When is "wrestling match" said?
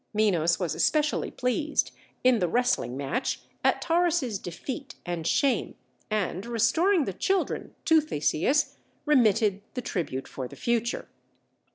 2.47-3.39